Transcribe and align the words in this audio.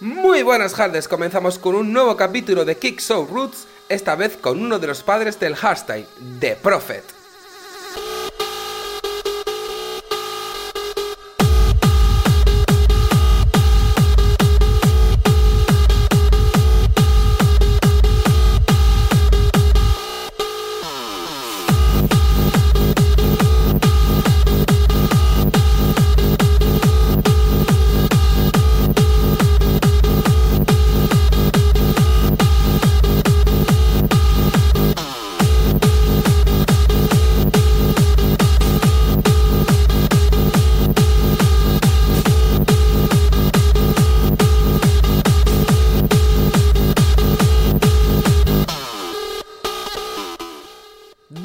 Muy 0.00 0.42
buenas 0.42 0.72
tardes, 0.72 1.06
comenzamos 1.06 1.58
con 1.58 1.74
un 1.74 1.92
nuevo 1.92 2.16
capítulo 2.16 2.64
de 2.64 2.76
Kick 2.76 3.00
Show 3.00 3.28
Roots, 3.30 3.66
esta 3.88 4.16
vez 4.16 4.36
con 4.36 4.60
uno 4.60 4.78
de 4.78 4.86
los 4.86 5.02
padres 5.02 5.38
del 5.38 5.54
hardstyle, 5.54 6.06
The 6.40 6.56
Prophet. 6.56 7.19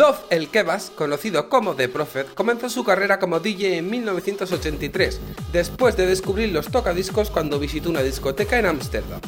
Dov 0.06 0.17
El 0.30 0.50
Kebas, 0.50 0.92
conocido 0.92 1.50
como 1.50 1.73
The 1.73 1.89
Prophet, 1.89 2.31
comenzó 2.36 2.70
su 2.70 2.84
carrera 2.84 3.17
como 3.17 3.39
DJ 3.39 3.80
en 3.80 3.89
1983, 3.89 5.20
después 5.52 5.97
de 5.97 6.06
descubrir 6.06 6.52
los 6.52 6.67
tocadiscos 6.67 7.31
cuando 7.31 7.58
visitó 7.58 7.89
una 7.89 8.03
discoteca 8.03 8.59
en 8.59 8.67
Ámsterdam. 8.67 9.20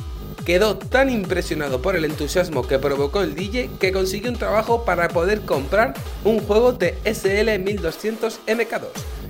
Quedó 0.46 0.78
tan 0.78 1.10
impresionado 1.10 1.82
por 1.82 1.96
el 1.96 2.06
entusiasmo 2.06 2.68
que 2.68 2.78
provocó 2.78 3.24
el 3.24 3.34
DJ 3.34 3.72
que 3.80 3.92
consiguió 3.92 4.30
un 4.30 4.38
trabajo 4.38 4.86
para 4.86 5.08
poder 5.08 5.42
comprar 5.42 5.96
un 6.24 6.42
juego 6.42 6.74
de 6.74 6.96
SL1200 7.06 8.38
MK2 8.46 8.88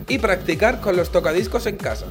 y 0.09 0.17
practicar 0.17 0.82
con 0.82 0.98
los 0.98 1.14
tocadiscos 1.14 1.66
en 1.66 1.78
casa. 1.78 2.08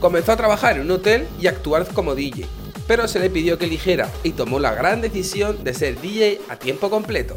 Comenzó 0.00 0.32
a 0.32 0.36
trabajar 0.36 0.74
en 0.74 0.82
un 0.82 0.90
hotel 0.90 1.28
y 1.40 1.46
actuar 1.46 1.86
como 1.94 2.16
DJ, 2.16 2.48
pero 2.86 3.08
se 3.08 3.20
le 3.20 3.30
pidió 3.30 3.58
que 3.58 3.66
eligiera 3.66 4.10
y 4.22 4.32
tomó 4.32 4.58
la 4.58 4.74
gran 4.74 5.00
decisión 5.00 5.64
de 5.64 5.74
ser 5.74 6.00
DJ 6.00 6.40
a 6.48 6.56
tiempo 6.56 6.90
completo. 6.90 7.36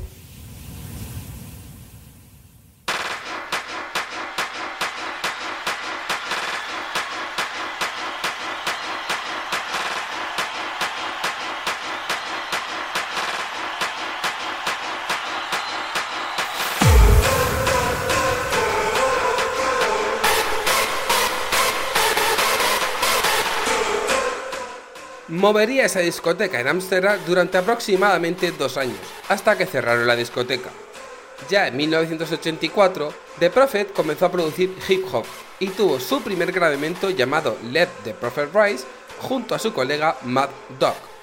Movería 25.48 25.86
esa 25.86 26.02
discoteca 26.02 26.60
en 26.60 26.68
Ámsterdam 26.68 27.22
durante 27.26 27.58
aproximadamente 27.58 28.52
dos 28.52 28.76
años, 28.76 28.98
hasta 29.30 29.58
que 29.58 29.66
cerraron 29.66 30.06
la 30.06 30.18
discoteca. 30.18 30.72
Ya 31.50 31.68
en 31.68 31.78
1984, 31.78 33.14
The 33.40 33.50
Prophet 33.50 33.94
comenzó 33.94 34.26
a 34.26 34.32
producir 34.34 34.76
hip 34.90 35.06
hop 35.10 35.24
y 35.62 35.70
tuvo 35.70 36.02
su 36.02 36.22
primer 36.22 36.52
grabamiento 36.52 37.12
llamado 37.12 37.58
Let 37.72 37.88
the 38.04 38.14
Prophet 38.14 38.50
Rise 38.54 38.84
junto 39.22 39.56
a 39.56 39.60
su 39.60 39.72
colega 39.72 40.18
Mad 40.24 40.50
Dog. 40.78 41.17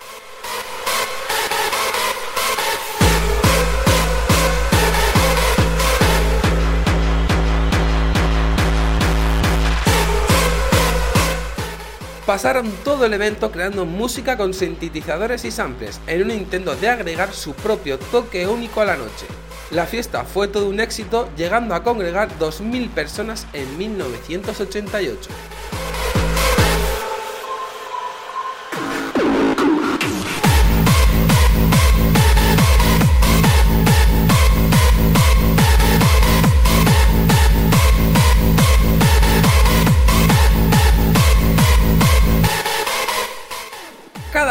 Pasaron 12.26 12.72
todo 12.84 13.04
el 13.04 13.12
evento 13.12 13.52
creando 13.52 13.84
música 13.84 14.38
con 14.38 14.54
sintetizadores 14.54 15.44
y 15.44 15.50
samples 15.50 16.00
en 16.06 16.22
un 16.22 16.30
intento 16.30 16.74
de 16.74 16.88
agregar 16.88 17.34
su 17.34 17.52
propio 17.52 17.98
toque 17.98 18.46
único 18.46 18.80
a 18.80 18.86
la 18.86 18.96
noche. 18.96 19.26
La 19.70 19.84
fiesta 19.84 20.24
fue 20.24 20.48
todo 20.48 20.70
un 20.70 20.80
éxito, 20.80 21.28
llegando 21.36 21.74
a 21.74 21.82
congregar 21.82 22.30
2.000 22.38 22.88
personas 22.90 23.46
en 23.52 23.76
1988. 23.76 25.28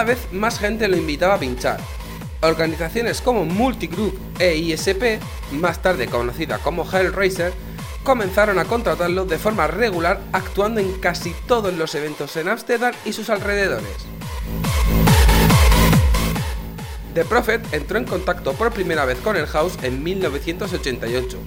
Vez 0.03 0.31
más 0.31 0.59
gente 0.59 0.87
lo 0.87 0.97
invitaba 0.97 1.35
a 1.35 1.39
pinchar. 1.39 1.79
Organizaciones 2.41 3.21
como 3.21 3.45
Multigroup 3.45 4.17
e 4.39 4.55
ISP, 4.55 5.19
más 5.51 5.81
tarde 5.81 6.07
conocida 6.07 6.57
como 6.59 6.83
Hellraiser, 6.83 7.53
comenzaron 8.03 8.59
a 8.59 8.65
contratarlo 8.65 9.25
de 9.25 9.37
forma 9.37 9.67
regular 9.67 10.19
actuando 10.33 10.81
en 10.81 10.91
casi 10.99 11.33
todos 11.47 11.73
los 11.73 11.95
eventos 11.95 12.35
en 12.35 12.49
Amsterdam 12.49 12.93
y 13.05 13.13
sus 13.13 13.29
alrededores. 13.29 14.05
The 17.13 17.25
Prophet 17.25 17.61
entró 17.73 17.99
en 17.99 18.05
contacto 18.05 18.53
por 18.53 18.71
primera 18.71 19.05
vez 19.05 19.19
con 19.19 19.37
el 19.37 19.45
House 19.45 19.77
en 19.83 20.03
1988, 20.03 21.37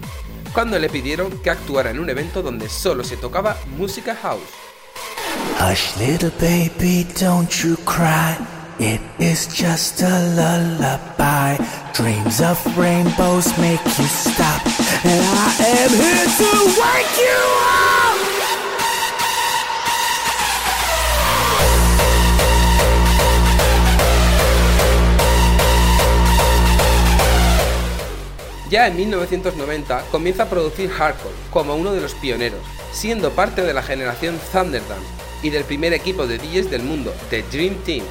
cuando 0.55 0.79
le 0.79 0.89
pidieron 0.89 1.39
que 1.41 1.51
actuara 1.51 1.91
en 1.91 1.99
un 1.99 2.09
evento 2.09 2.41
donde 2.41 2.69
solo 2.69 3.03
se 3.03 3.17
tocaba 3.17 3.57
música 3.77 4.15
house. 4.15 4.66
Hush, 5.59 5.97
little 5.97 6.31
baby, 6.39 7.07
don't 7.19 7.65
you 7.65 7.79
cry. 7.87 8.37
It 8.79 9.01
is 9.19 9.47
just 9.49 10.03
a 10.03 10.13
lullaby. 10.37 11.57
Dreams 11.95 12.43
of 12.43 12.61
rainbows 12.77 13.57
make 13.57 13.83
you 13.97 14.05
stop. 14.05 14.61
And 15.03 15.25
I 15.25 15.57
am 15.81 15.91
here 15.97 16.29
to 16.41 16.51
wake 16.77 17.17
you 17.17 17.41
up. 17.65 17.87
Ya 28.69 28.89
en 28.89 28.97
1990 28.97 30.03
comienza 30.13 30.43
a 30.43 30.51
producir 30.51 30.91
hardcore 30.91 31.35
como 31.51 31.77
uno 31.77 31.95
de 31.95 32.03
los 32.03 32.13
pioneros, 32.13 32.61
siendo 32.93 33.31
parte 33.31 33.63
de 33.63 33.73
la 33.73 33.83
generación 33.83 34.39
Thunderdance 34.53 35.16
y 35.43 35.51
del 35.51 35.65
primer 35.65 35.93
equipo 35.93 36.27
de 36.27 36.39
DJs 36.39 36.71
del 36.71 36.83
mundo, 36.83 37.15
The 37.31 37.43
Dream 37.51 37.75
Team. 37.85 38.05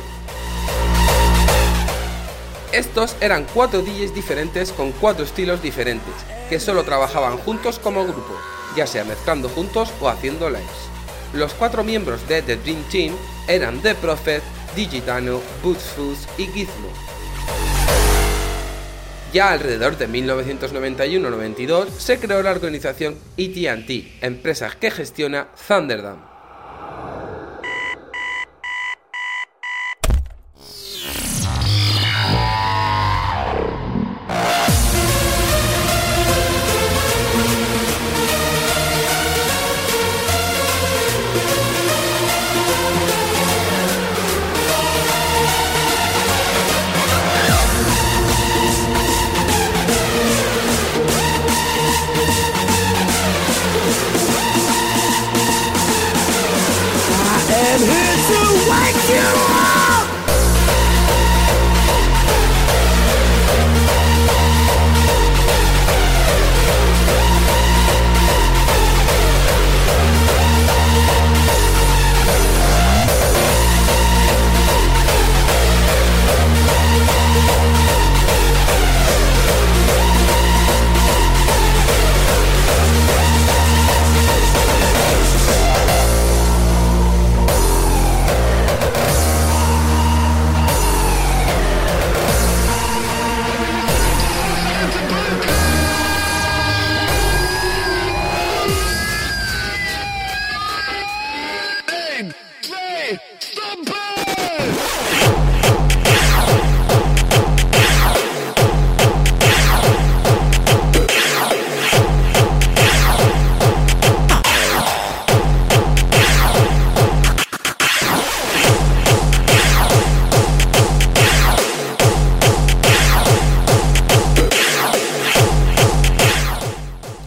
Estos 2.71 3.15
eran 3.21 3.45
cuatro 3.53 3.81
DJs 3.81 4.13
diferentes 4.13 4.71
con 4.71 4.91
cuatro 4.91 5.23
estilos 5.23 5.61
diferentes, 5.61 6.13
que 6.49 6.59
solo 6.59 6.83
trabajaban 6.83 7.37
juntos 7.37 7.79
como 7.79 8.03
grupo, 8.03 8.33
ya 8.75 8.85
sea 8.85 9.05
mezclando 9.05 9.47
juntos 9.47 9.93
o 10.01 10.09
haciendo 10.09 10.49
lives. 10.49 10.89
Los 11.33 11.53
cuatro 11.53 11.83
miembros 11.83 12.27
de 12.27 12.41
The 12.41 12.57
Dream 12.57 12.83
Team 12.91 13.15
eran 13.47 13.81
The 13.81 13.95
Prophet, 13.95 14.43
Digitano, 14.75 15.41
Bootsfoods 15.63 16.27
y 16.37 16.47
Gizmo. 16.47 16.89
Ya 19.33 19.51
alrededor 19.51 19.97
de 19.97 20.07
1991-92 20.07 21.89
se 21.97 22.19
creó 22.19 22.41
la 22.41 22.51
organización 22.51 23.17
ET&T, 23.35 24.19
empresa 24.21 24.69
que 24.79 24.91
gestiona 24.91 25.47
Thunderdome. 25.67 26.34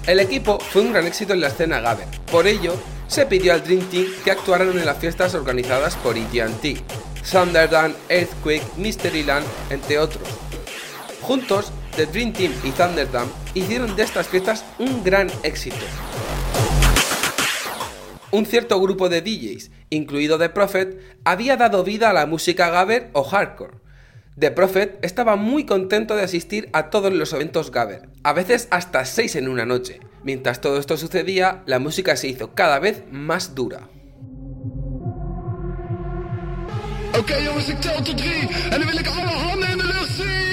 El 0.08 0.20
equipo 0.20 0.58
fue 0.58 0.80
un 0.80 0.92
gran 0.94 1.06
éxito 1.06 1.34
en 1.34 1.42
la 1.42 1.48
escena 1.48 1.80
Gaber, 1.80 2.08
por 2.32 2.46
ello 2.46 2.74
se 3.08 3.26
pidió 3.26 3.52
al 3.52 3.62
Dream 3.62 3.82
Team 3.90 4.06
que 4.24 4.30
actuaran 4.30 4.70
en 4.70 4.86
las 4.86 4.96
fiestas 4.96 5.34
organizadas 5.34 5.96
por 5.96 6.16
ET&T, 6.16 6.78
Thunderdome, 7.30 7.94
Earthquake, 8.08 8.64
Mysteryland, 8.78 9.44
entre 9.68 9.98
otros. 9.98 10.26
Juntos, 11.20 11.70
The 11.94 12.06
Dream 12.06 12.32
Team 12.32 12.54
y 12.64 12.70
Thunderdome 12.70 13.30
hicieron 13.52 13.94
de 13.96 14.02
estas 14.02 14.28
fiestas 14.28 14.64
un 14.78 15.04
gran 15.04 15.28
éxito. 15.42 15.76
Un 18.30 18.46
cierto 18.46 18.80
grupo 18.80 19.10
de 19.10 19.20
DJs, 19.20 19.70
incluido 19.90 20.38
The 20.38 20.48
Prophet, 20.48 21.18
había 21.24 21.58
dado 21.58 21.84
vida 21.84 22.08
a 22.08 22.14
la 22.14 22.24
música 22.24 22.70
Gaber 22.70 23.10
o 23.12 23.24
hardcore, 23.24 23.74
The 24.38 24.52
Prophet 24.52 24.98
estaba 25.02 25.34
muy 25.34 25.66
contento 25.66 26.14
de 26.14 26.22
asistir 26.22 26.68
a 26.72 26.90
todos 26.90 27.12
los 27.12 27.32
eventos 27.32 27.72
Gaber, 27.72 28.08
a 28.22 28.32
veces 28.32 28.68
hasta 28.70 29.04
6 29.04 29.34
en 29.34 29.48
una 29.48 29.66
noche. 29.66 29.98
Mientras 30.22 30.60
todo 30.60 30.78
esto 30.78 30.96
sucedía, 30.96 31.64
la 31.66 31.80
música 31.80 32.14
se 32.14 32.28
hizo 32.28 32.54
cada 32.54 32.78
vez 32.78 33.02
más 33.10 33.56
dura. 33.56 33.88
Cuando 39.10 40.47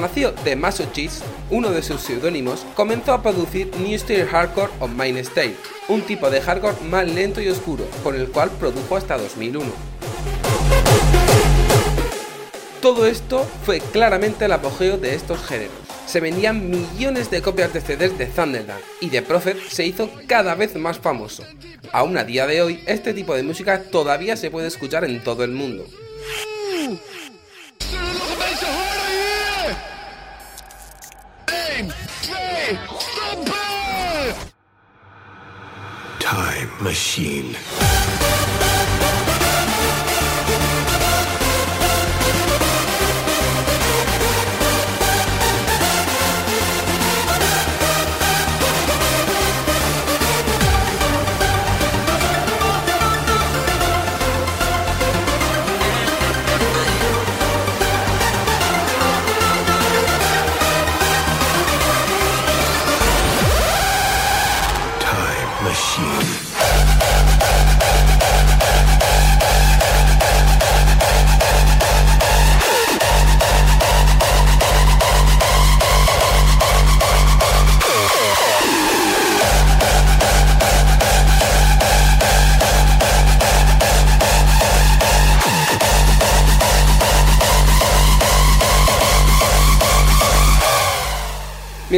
nació 0.00 0.32
The 0.32 0.56
Masochist, 0.56 1.22
uno 1.50 1.70
de 1.70 1.82
sus 1.82 2.00
seudónimos, 2.00 2.66
comenzó 2.74 3.12
a 3.12 3.22
producir 3.22 3.70
New 3.78 3.98
Style 3.98 4.26
Hardcore 4.26 4.72
on 4.80 4.96
Main 4.96 5.16
Stage, 5.18 5.56
un 5.88 6.02
tipo 6.02 6.30
de 6.30 6.40
hardcore 6.40 6.80
más 6.88 7.06
lento 7.06 7.40
y 7.40 7.48
oscuro, 7.48 7.86
con 8.02 8.14
el 8.14 8.28
cual 8.28 8.50
produjo 8.50 8.96
hasta 8.96 9.18
2001. 9.18 9.70
Todo 12.80 13.06
esto 13.06 13.46
fue 13.64 13.80
claramente 13.80 14.46
el 14.46 14.52
apogeo 14.52 14.96
de 14.96 15.14
estos 15.14 15.44
géneros. 15.44 15.74
Se 16.06 16.18
vendían 16.18 16.70
millones 16.70 17.30
de 17.30 17.42
copias 17.42 17.72
de 17.72 17.82
CDs 17.82 18.16
de 18.16 18.26
Thunderdome 18.26 18.80
y 19.00 19.08
The 19.08 19.22
Prophet 19.22 19.58
se 19.68 19.84
hizo 19.84 20.10
cada 20.26 20.54
vez 20.54 20.74
más 20.76 20.98
famoso. 20.98 21.44
Aún 21.92 22.16
a 22.16 22.24
día 22.24 22.46
de 22.46 22.62
hoy, 22.62 22.82
este 22.86 23.12
tipo 23.12 23.34
de 23.34 23.42
música 23.42 23.82
todavía 23.82 24.36
se 24.36 24.50
puede 24.50 24.68
escuchar 24.68 25.04
en 25.04 25.22
todo 25.22 25.44
el 25.44 25.52
mundo. 25.52 25.86
Machine. 36.80 37.89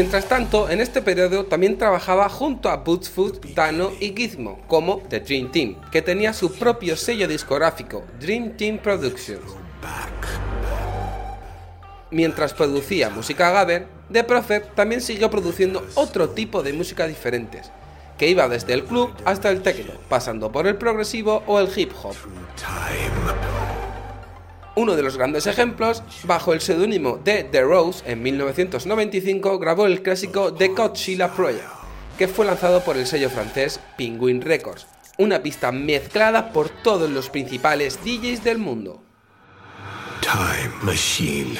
Mientras 0.03 0.29
tanto, 0.29 0.69
en 0.69 0.81
este 0.81 1.01
periodo 1.01 1.45
también 1.45 1.79
trabajaba 1.79 2.29
junto 2.29 2.69
a 2.69 2.79
Bootsfoot, 2.79 3.55
Tano 3.55 3.93
y 4.01 4.13
Gizmo, 4.13 4.61
como 4.67 4.99
The 5.09 5.21
Dream 5.21 5.53
Team, 5.53 5.77
que 5.93 6.03
tenía 6.03 6.33
su 6.33 6.53
propio 6.55 6.97
sello 6.97 7.29
discográfico, 7.29 8.03
Dream 8.19 8.57
Team 8.57 8.79
Productions. 8.79 9.45
Mientras 12.11 12.53
producía 12.53 13.11
música 13.11 13.53
gabber, 13.53 13.87
The 14.11 14.25
Prophet 14.25 14.75
también 14.75 15.01
siguió 15.01 15.31
produciendo 15.31 15.87
otro 15.95 16.31
tipo 16.31 16.65
de 16.65 16.73
música 16.73 17.07
diferentes, 17.07 17.71
que 18.19 18.29
iba 18.29 18.49
desde 18.49 18.73
el 18.73 18.83
club 18.83 19.15
hasta 19.25 19.51
el 19.51 19.63
techno, 19.63 19.93
pasando 20.09 20.51
por 20.51 20.67
el 20.67 20.75
progresivo 20.75 21.45
o 21.47 21.61
el 21.61 21.71
hip 21.79 21.93
hop. 22.03 22.17
Uno 24.75 24.97
de 24.97 25.03
los 25.03 25.19
grandes 25.19 25.47
ejemplos, 25.47 26.03
bajo 26.25 26.55
el 26.55 26.63
seudónimo 26.63 27.21
de 27.23 27.45
The 27.45 27.61
Rose, 27.61 28.03
en 28.11 28.23
1995 28.23 29.59
grabó 29.59 29.85
el 29.85 30.03
clásico 30.03 30.55
The 30.55 30.73
Coachella 30.73 31.31
Project, 31.31 31.69
que 32.17 32.27
fue 32.27 32.47
lanzado 32.47 32.81
por 32.81 32.97
el 32.97 33.07
sello 33.07 33.29
francés 33.29 33.81
Penguin 33.99 34.41
Records, 34.41 34.87
una 35.19 35.43
pista 35.43 35.73
mezclada 35.73 36.53
por 36.53 36.71
todos 36.71 37.11
los 37.11 37.29
principales 37.29 37.99
DJs 38.03 38.45
del 38.45 38.59
mundo. 38.59 39.03
Time 40.23 40.73
Machine. 40.83 41.59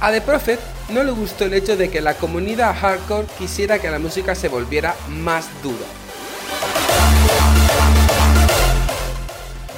A 0.00 0.12
The 0.12 0.20
Prophet 0.20 0.60
no 0.90 1.02
le 1.02 1.12
gustó 1.12 1.46
el 1.46 1.54
hecho 1.54 1.78
de 1.78 1.88
que 1.88 2.02
la 2.02 2.14
comunidad 2.14 2.76
hardcore 2.78 3.26
quisiera 3.38 3.78
que 3.78 3.90
la 3.90 3.98
música 3.98 4.34
se 4.34 4.48
volviera 4.48 4.94
más 5.08 5.48
dura. 5.62 5.86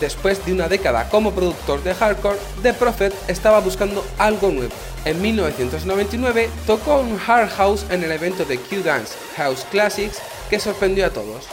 Después 0.00 0.44
de 0.46 0.52
una 0.52 0.68
década 0.68 1.08
como 1.10 1.32
productor 1.32 1.82
de 1.82 1.94
hardcore, 1.94 2.38
The 2.62 2.72
Prophet 2.72 3.14
estaba 3.28 3.60
buscando 3.60 4.04
algo 4.18 4.50
nuevo. 4.50 4.72
En 5.04 5.20
1999 5.20 6.48
tocó 6.66 7.00
un 7.00 7.18
hard 7.26 7.50
house 7.50 7.84
en 7.90 8.02
el 8.02 8.12
evento 8.12 8.44
de 8.44 8.58
Q-Dance 8.58 9.14
House 9.36 9.66
Classics 9.70 10.18
que 10.48 10.58
sorprendió 10.58 11.06
a 11.06 11.10
todos. 11.10 11.46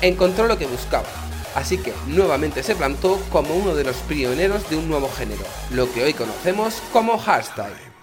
Encontró 0.00 0.46
lo 0.48 0.58
que 0.58 0.66
buscaba, 0.66 1.08
así 1.54 1.78
que 1.78 1.92
nuevamente 2.08 2.62
se 2.62 2.74
plantó 2.74 3.20
como 3.30 3.54
uno 3.54 3.74
de 3.74 3.84
los 3.84 3.96
pioneros 3.96 4.68
de 4.68 4.76
un 4.76 4.88
nuevo 4.88 5.08
género, 5.08 5.44
lo 5.70 5.90
que 5.92 6.02
hoy 6.02 6.14
conocemos 6.14 6.82
como 6.92 7.16
hardstyle. 7.16 7.94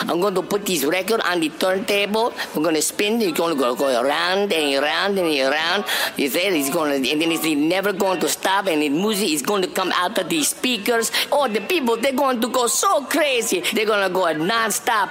I'm 0.00 0.20
going 0.20 0.34
to 0.34 0.42
put 0.42 0.66
this 0.66 0.84
record 0.84 1.20
on 1.20 1.40
the 1.40 1.50
turntable. 1.50 2.32
We're 2.54 2.62
going 2.62 2.74
to 2.74 2.82
spin. 2.82 3.20
It's 3.20 3.36
going 3.36 3.54
to 3.54 3.60
go, 3.60 3.74
go 3.74 4.02
around 4.02 4.52
and 4.52 4.82
around 4.82 5.18
and 5.18 5.52
around. 5.52 5.84
You 6.16 6.28
said 6.28 6.52
it's 6.52 6.70
going 6.70 7.02
to, 7.02 7.10
and 7.10 7.20
then 7.20 7.32
it's 7.32 7.44
never 7.44 7.92
going 7.92 8.20
to 8.20 8.28
stop. 8.28 8.66
And 8.66 8.82
the 8.82 8.88
music 8.88 9.30
is 9.30 9.42
going 9.42 9.62
to 9.62 9.68
come 9.68 9.92
out 9.92 10.18
of 10.18 10.28
the 10.28 10.42
speakers. 10.42 11.12
Oh, 11.30 11.48
the 11.48 11.60
people, 11.60 11.96
they're 11.96 12.12
going 12.12 12.40
to 12.40 12.48
go 12.48 12.66
so 12.66 13.04
crazy. 13.04 13.62
They're 13.74 13.86
going 13.86 14.06
to 14.06 14.12
go 14.12 14.32
non-stop. 14.32 15.10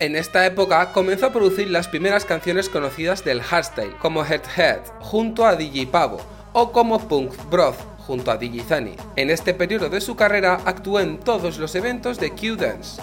En 0.00 0.16
esta 0.16 0.46
época 0.46 0.92
comenzó 0.92 1.26
a 1.26 1.30
producir 1.30 1.68
las 1.68 1.86
primeras 1.86 2.24
canciones 2.24 2.70
conocidas 2.70 3.22
del 3.22 3.42
hardstyle, 3.42 3.94
como 3.98 4.24
Head 4.24 4.42
Head, 4.56 4.80
junto 5.00 5.44
a 5.44 5.56
DJ 5.56 5.86
Pavo, 5.88 6.22
o 6.54 6.72
como 6.72 7.06
Punk 7.06 7.32
Broth, 7.50 7.76
junto 8.10 8.32
a 8.32 8.36
DJ 8.36 8.64
Zani. 8.64 8.94
En 9.14 9.30
este 9.30 9.54
periodo 9.54 9.88
de 9.88 10.00
su 10.00 10.16
carrera 10.16 10.62
actuó 10.64 10.98
en 10.98 11.18
todos 11.18 11.58
los 11.58 11.76
eventos 11.76 12.18
de 12.18 12.32
Q-Dance. 12.32 13.00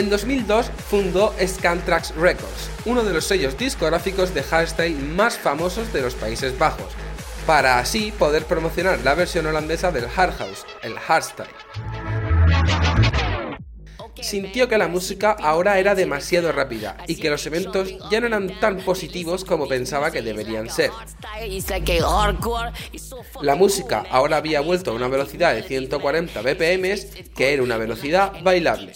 En 0.00 0.08
2002 0.08 0.70
fundó 0.88 1.34
Scantrax 1.46 2.14
Records, 2.16 2.70
uno 2.86 3.04
de 3.04 3.12
los 3.12 3.26
sellos 3.26 3.58
discográficos 3.58 4.32
de 4.32 4.42
hardstyle 4.42 4.96
más 4.96 5.36
famosos 5.36 5.92
de 5.92 6.00
los 6.00 6.14
Países 6.14 6.58
Bajos, 6.58 6.94
para 7.46 7.78
así 7.78 8.10
poder 8.10 8.46
promocionar 8.46 9.00
la 9.00 9.12
versión 9.12 9.44
holandesa 9.44 9.92
del 9.92 10.06
hard 10.16 10.38
house, 10.38 10.64
el 10.82 10.98
hardstyle. 10.98 11.50
Sintió 14.22 14.68
que 14.68 14.78
la 14.78 14.88
música 14.88 15.32
ahora 15.32 15.78
era 15.78 15.94
demasiado 15.94 16.52
rápida 16.52 16.96
y 17.06 17.16
que 17.16 17.30
los 17.30 17.44
eventos 17.46 17.94
ya 18.10 18.20
no 18.20 18.26
eran 18.26 18.58
tan 18.60 18.78
positivos 18.78 19.44
como 19.44 19.68
pensaba 19.68 20.10
que 20.10 20.22
deberían 20.22 20.68
ser. 20.68 20.90
La 23.40 23.54
música 23.54 24.04
ahora 24.10 24.36
había 24.36 24.60
vuelto 24.60 24.90
a 24.90 24.94
una 24.94 25.08
velocidad 25.08 25.54
de 25.54 25.62
140 25.62 26.42
BPM, 26.42 27.34
que 27.34 27.54
era 27.54 27.62
una 27.62 27.76
velocidad 27.76 28.32
bailable. 28.42 28.92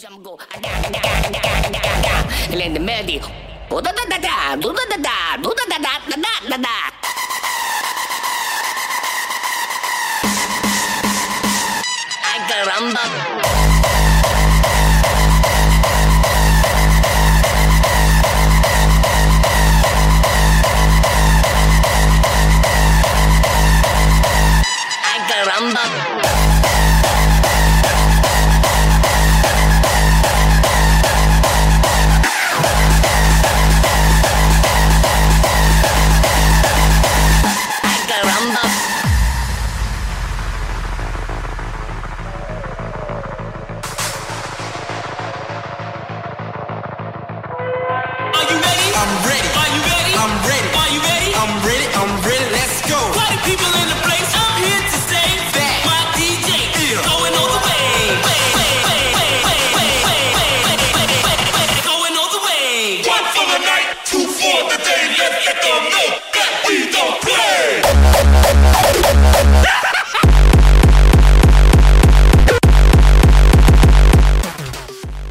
Caramba. 25.45 26.34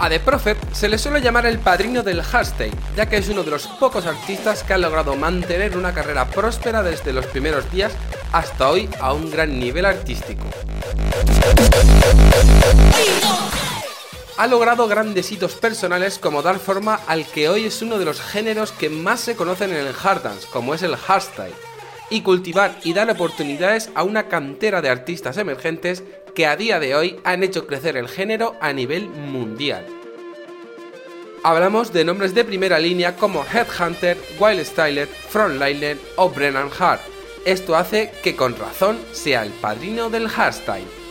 A 0.04 0.10
The 0.10 0.20
Prophet 0.20 0.58
se 0.74 0.86
le 0.86 0.98
suele 0.98 1.22
llamar 1.22 1.46
el 1.46 1.58
padrino 1.58 2.02
del 2.02 2.20
hardstyle, 2.20 2.74
ya 2.94 3.08
que 3.08 3.16
es 3.16 3.30
uno 3.30 3.42
de 3.42 3.50
los 3.50 3.66
pocos 3.66 4.04
artistas 4.04 4.62
que 4.62 4.74
ha 4.74 4.76
logrado 4.76 5.16
mantener 5.16 5.78
una 5.78 5.94
carrera 5.94 6.28
próspera 6.28 6.82
desde 6.82 7.14
los 7.14 7.24
primeros 7.24 7.72
días 7.72 7.90
hasta 8.30 8.68
hoy 8.68 8.90
a 9.00 9.14
un 9.14 9.30
gran 9.30 9.58
nivel 9.58 9.86
artístico. 9.86 10.44
Ha 14.36 14.46
logrado 14.46 14.86
grandes 14.88 15.32
hitos 15.32 15.54
personales 15.54 16.18
como 16.18 16.42
dar 16.42 16.58
forma 16.58 17.00
al 17.06 17.24
que 17.24 17.48
hoy 17.48 17.64
es 17.64 17.80
uno 17.80 17.96
de 17.96 18.04
los 18.04 18.20
géneros 18.20 18.72
que 18.72 18.90
más 18.90 19.20
se 19.20 19.36
conocen 19.36 19.70
en 19.70 19.86
el 19.86 19.94
hard 20.04 20.22
dance, 20.22 20.46
como 20.52 20.74
es 20.74 20.82
el 20.82 20.96
hardstyle, 20.96 21.54
y 22.10 22.20
cultivar 22.20 22.76
y 22.84 22.92
dar 22.92 23.08
oportunidades 23.08 23.88
a 23.94 24.02
una 24.02 24.28
cantera 24.28 24.82
de 24.82 24.90
artistas 24.90 25.38
emergentes 25.38 26.04
que 26.34 26.46
a 26.46 26.56
día 26.56 26.80
de 26.80 26.94
hoy 26.94 27.20
han 27.24 27.42
hecho 27.42 27.66
crecer 27.66 27.96
el 27.96 28.08
género 28.08 28.56
a 28.60 28.72
nivel 28.72 29.08
mundial. 29.08 29.86
Hablamos 31.42 31.92
de 31.92 32.04
nombres 32.04 32.34
de 32.34 32.44
primera 32.44 32.78
línea 32.78 33.16
como 33.16 33.44
Headhunter, 33.44 34.16
Wild 34.38 34.64
Stylet, 34.64 35.08
Frontliner 35.08 35.98
o 36.16 36.30
Brennan 36.30 36.70
Hart. 36.78 37.02
Esto 37.44 37.76
hace 37.76 38.10
que 38.22 38.34
con 38.34 38.56
razón 38.56 38.98
sea 39.12 39.42
el 39.42 39.52
padrino 39.52 40.08
del 40.08 40.28
hardstyle. 40.28 41.03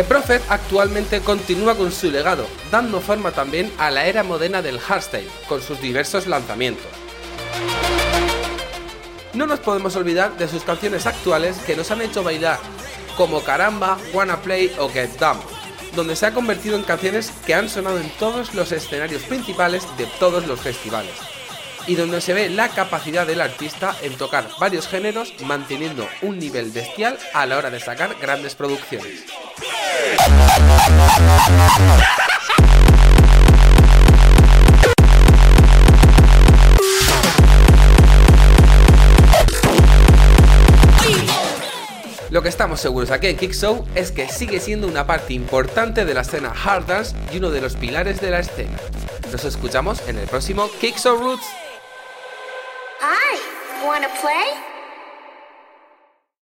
The 0.00 0.04
Prophet 0.04 0.40
actualmente 0.48 1.20
continúa 1.20 1.74
con 1.74 1.92
su 1.92 2.10
legado, 2.10 2.46
dando 2.70 3.02
forma 3.02 3.32
también 3.32 3.70
a 3.76 3.90
la 3.90 4.06
era 4.06 4.22
moderna 4.22 4.62
del 4.62 4.80
hardstyle, 4.80 5.28
con 5.46 5.60
sus 5.60 5.78
diversos 5.78 6.26
lanzamientos. 6.26 6.86
No 9.34 9.46
nos 9.46 9.60
podemos 9.60 9.96
olvidar 9.96 10.38
de 10.38 10.48
sus 10.48 10.62
canciones 10.62 11.04
actuales 11.04 11.58
que 11.66 11.76
nos 11.76 11.90
han 11.90 12.00
hecho 12.00 12.24
bailar, 12.24 12.58
como 13.14 13.42
Caramba, 13.42 13.98
Wanna 14.14 14.40
Play 14.40 14.74
o 14.78 14.88
Get 14.88 15.18
Down, 15.18 15.38
donde 15.94 16.16
se 16.16 16.24
ha 16.24 16.32
convertido 16.32 16.76
en 16.76 16.82
canciones 16.84 17.30
que 17.44 17.52
han 17.52 17.68
sonado 17.68 18.00
en 18.00 18.08
todos 18.18 18.54
los 18.54 18.72
escenarios 18.72 19.24
principales 19.24 19.84
de 19.98 20.06
todos 20.18 20.46
los 20.46 20.60
festivales 20.60 21.12
y 21.86 21.94
donde 21.94 22.22
se 22.22 22.32
ve 22.32 22.48
la 22.48 22.68
capacidad 22.68 23.26
del 23.26 23.40
artista 23.40 23.94
en 24.00 24.16
tocar 24.16 24.48
varios 24.58 24.88
géneros 24.88 25.34
manteniendo 25.44 26.08
un 26.22 26.38
nivel 26.38 26.70
bestial 26.70 27.18
a 27.34 27.44
la 27.44 27.58
hora 27.58 27.70
de 27.70 27.80
sacar 27.80 28.16
grandes 28.18 28.54
producciones. 28.54 29.24
Lo 42.30 42.42
que 42.42 42.48
estamos 42.48 42.80
seguros 42.80 43.10
aquí 43.10 43.26
en 43.26 43.36
Kick 43.36 43.52
Show 43.52 43.86
es 43.94 44.12
que 44.12 44.28
sigue 44.28 44.60
siendo 44.60 44.86
una 44.86 45.06
parte 45.06 45.32
importante 45.32 46.04
de 46.04 46.14
la 46.14 46.20
escena 46.20 46.52
hard 46.52 46.86
dance 46.86 47.16
y 47.32 47.38
uno 47.38 47.50
de 47.50 47.60
los 47.60 47.74
pilares 47.74 48.20
de 48.20 48.30
la 48.30 48.38
escena. 48.38 48.78
Nos 49.32 49.44
escuchamos 49.44 50.00
en 50.06 50.18
el 50.18 50.28
próximo 50.28 50.70
Kick 50.80 50.96
Show 50.96 51.16
Roots. 51.16 51.46
Wanna 53.82 54.08
play? 54.20 54.69